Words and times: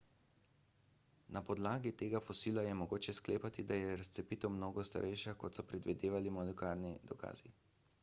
na 1.35 1.43
podlagi 1.49 1.91
tega 2.03 2.21
fosila 2.29 2.65
je 2.69 2.73
mogoče 2.81 3.15
sklepati 3.19 3.67
da 3.73 3.79
je 3.83 3.95
razcepitev 4.03 4.55
mnogo 4.57 4.89
starejša 4.93 5.39
kot 5.45 5.61
so 5.63 5.71
predvidevali 5.73 6.37
molekularni 6.41 6.97
dokazi 7.15 7.59